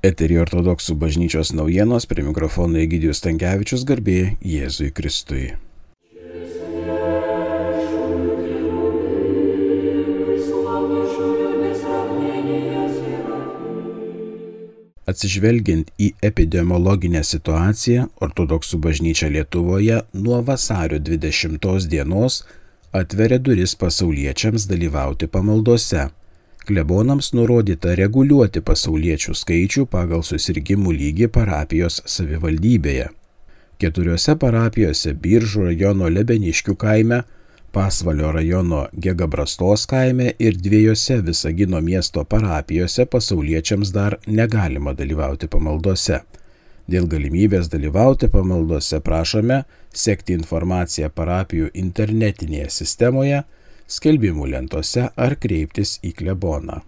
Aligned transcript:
Eterį 0.00 0.38
ortodoksų 0.40 0.94
bažnyčios 0.96 1.50
naujienos 1.52 2.06
prie 2.08 2.22
mikrofono 2.24 2.78
Egidijus 2.80 3.18
Tankievičius 3.20 3.82
garbė 3.84 4.38
Jėzui 4.40 4.86
Kristui. 4.96 5.50
Atsižvelgiant 15.10 15.90
į 16.00 16.08
epidemiologinę 16.24 17.20
situaciją, 17.26 18.06
ortodoksų 18.24 18.80
bažnyčia 18.80 19.28
Lietuvoje 19.28 20.00
nuo 20.16 20.40
vasario 20.46 20.96
20 20.96 21.90
dienos 21.92 22.40
atveria 22.96 23.36
duris 23.36 23.76
pasauliečiams 23.76 24.64
dalyvauti 24.70 25.28
pamaldose. 25.28 26.08
Klebonams 26.68 27.32
nurodyta 27.32 27.94
reguliuoti 27.98 28.60
pasauliečių 28.60 29.34
skaičių 29.34 29.86
pagal 29.90 30.22
susirgymų 30.26 30.92
lygį 30.98 31.30
parapijos 31.32 32.02
savivaldybėje. 32.04 33.08
Keturiose 33.80 34.36
parapijose 34.36 35.14
Biržų 35.16 35.70
rajono 35.70 36.10
Lebeniškių 36.12 36.76
kaime 36.76 37.22
Pasvalio 37.72 38.32
rajono 38.32 38.86
Gegabrastos 38.92 39.86
kaime 39.86 40.32
ir 40.38 40.56
dviejose 40.56 41.20
Visagino 41.22 41.80
miesto 41.80 42.24
parapijose 42.24 43.06
pasauliečiams 43.06 43.92
dar 43.94 44.16
negalima 44.26 44.92
dalyvauti 44.92 45.46
pamaldose. 45.46 46.18
Dėl 46.90 47.06
galimybės 47.06 47.70
dalyvauti 47.70 48.26
pamaldose 48.28 48.98
prašome 49.06 49.60
sekti 49.94 50.34
informaciją 50.34 51.12
parapijų 51.14 51.70
internetinėje 51.84 52.66
sistemoje, 52.80 53.44
skelbimų 53.90 54.52
lentose 54.54 55.08
ar 55.16 55.36
kreiptis 55.42 55.98
į 56.06 56.14
kleboną. 56.20 56.80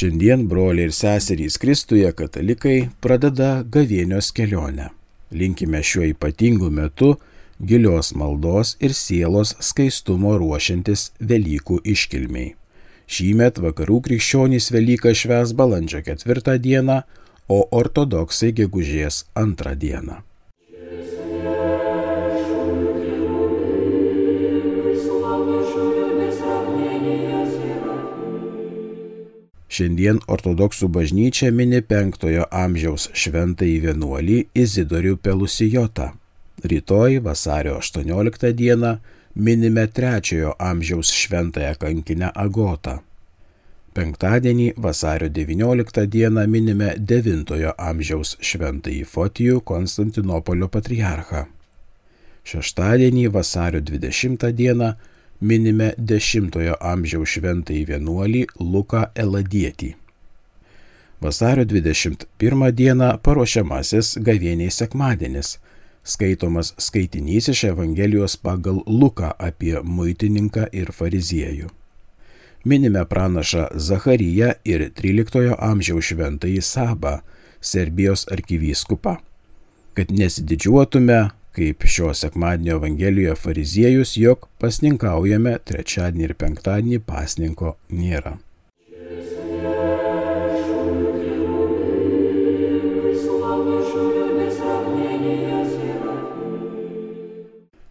Šiandien 0.00 0.46
broliai 0.48 0.86
ir 0.88 0.94
seserys 0.96 1.58
Kristuje 1.60 2.08
katalikai 2.16 2.88
pradeda 3.04 3.50
gavėnios 3.74 4.30
kelionę. 4.32 4.86
Linkime 5.30 5.82
šiuo 5.84 6.06
ypatingu 6.12 6.70
metu 6.72 7.10
gilios 7.60 8.14
maldos 8.16 8.76
ir 8.80 8.94
sielos 8.96 9.52
skaistumo 9.60 10.36
ruošiantis 10.40 11.10
Velykų 11.20 11.82
iškilmiai. 11.92 12.54
Šįmet 13.10 13.58
vakarų 13.60 13.98
krikščionys 14.06 14.70
Velyką 14.72 15.12
šves 15.18 15.52
balandžio 15.58 16.00
ketvirtą 16.06 16.56
dieną, 16.62 17.00
o 17.50 17.64
ortodoksai 17.82 18.52
gegužės 18.54 19.24
antrą 19.34 19.74
dieną. 19.74 20.20
Šiandien 29.70 30.18
ortodoksų 30.26 30.88
bažnyčia 30.92 31.52
mini 31.54 31.78
penktojo 31.80 32.44
amžiaus 32.50 33.06
šventąjį 33.16 33.76
vienuolį 33.86 34.38
Izidorių 34.62 35.14
Pelusijotą. 35.22 36.10
Rytoj 36.70 37.20
vasario 37.24 37.78
18 37.78 38.50
dieną 38.58 38.96
minime 39.34 39.86
trečiojo 39.86 40.56
amžiaus 40.58 41.14
šventąją 41.14 41.78
kankinę 41.80 42.32
Agotą. 42.34 42.98
Penktadienį 43.90 44.68
vasario 44.78 45.26
19 45.34 46.04
dieną 46.06 46.44
minime 46.46 46.92
devintojo 47.12 47.72
amžiaus 47.74 48.36
šventąjį 48.38 49.00
Fotijų 49.12 49.56
Konstantinopolio 49.66 50.68
patriarchą. 50.70 51.40
Šeštadienį 52.46 53.24
vasario 53.34 53.80
20 53.88 54.52
dieną 54.60 54.92
minime 55.40 55.88
X 55.98 56.36
amžiaus 56.92 57.34
šventąjį 57.34 57.82
vienuolį 57.88 58.44
Luką 58.60 59.02
Eladietį. 59.24 59.90
Vasario 61.20 61.66
21 61.74 62.70
dieną 62.70 63.10
paruošiamasis 63.26 64.12
gavėniai 64.22 64.70
sekmadienis, 64.70 65.58
skaitomas 66.04 66.76
skaitinys 66.78 67.50
iš 67.50 67.66
Evangelijos 67.74 68.38
pagal 68.38 68.84
Luką 68.86 69.34
apie 69.50 69.76
muitininką 69.82 70.70
ir 70.70 70.94
fariziejų. 70.94 71.79
Minime 72.64 73.04
pranašą 73.06 73.66
Zacharyją 73.74 74.50
ir 74.68 74.82
13 74.92 75.54
amžiaus 75.56 76.10
šventąjį 76.10 76.60
Sabą, 76.60 77.14
Serbijos 77.60 78.26
arkivyskupą. 78.32 79.16
Kad 79.96 80.12
nesididžiuotume, 80.12 81.30
kaip 81.56 81.86
šio 81.88 82.12
sekmadienio 82.14 82.76
Evangelijoje 82.76 83.38
fariziejus, 83.40 84.12
jog 84.20 84.44
pasninkaujame 84.60 85.56
trečiadienį 85.64 86.28
ir 86.28 86.36
penktadienį 86.44 87.00
pasninko 87.08 87.74
nėra. 87.88 88.36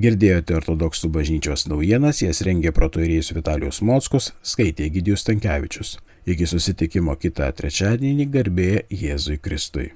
Girdėjote 0.00 0.54
ortodoksų 0.56 1.10
bažnyčios 1.12 1.66
naujienas, 1.68 2.22
jas 2.22 2.40
rengė 2.46 2.70
protoirėjus 2.72 3.34
Vitalijus 3.36 3.82
Mockus, 3.84 4.30
skaitė 4.40 4.88
Gidijus 4.94 5.26
Tankievičius. 5.28 5.98
Iki 6.30 6.48
susitikimo 6.48 7.18
kitą 7.20 7.50
trečiadienį 7.58 8.30
garbė 8.32 8.70
Jėzui 8.88 9.36
Kristui. 9.42 9.90